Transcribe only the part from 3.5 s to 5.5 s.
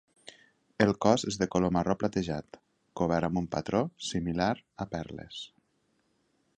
patró similar a perles.